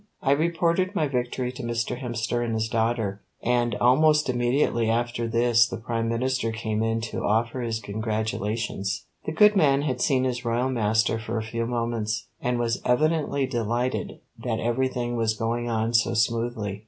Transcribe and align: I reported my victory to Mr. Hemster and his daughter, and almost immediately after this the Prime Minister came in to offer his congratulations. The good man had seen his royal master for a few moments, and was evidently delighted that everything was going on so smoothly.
I 0.23 0.31
reported 0.31 0.95
my 0.95 1.07
victory 1.07 1.51
to 1.51 1.61
Mr. 1.61 1.99
Hemster 2.01 2.43
and 2.43 2.55
his 2.55 2.67
daughter, 2.67 3.21
and 3.43 3.75
almost 3.75 4.29
immediately 4.29 4.89
after 4.89 5.27
this 5.27 5.67
the 5.67 5.77
Prime 5.77 6.09
Minister 6.09 6.51
came 6.51 6.81
in 6.81 7.01
to 7.01 7.23
offer 7.23 7.61
his 7.61 7.79
congratulations. 7.79 9.05
The 9.27 9.31
good 9.31 9.55
man 9.55 9.83
had 9.83 10.01
seen 10.01 10.23
his 10.23 10.43
royal 10.43 10.71
master 10.71 11.19
for 11.19 11.37
a 11.37 11.43
few 11.43 11.67
moments, 11.67 12.29
and 12.41 12.57
was 12.57 12.81
evidently 12.83 13.45
delighted 13.45 14.21
that 14.43 14.59
everything 14.59 15.17
was 15.17 15.35
going 15.35 15.69
on 15.69 15.93
so 15.93 16.15
smoothly. 16.15 16.79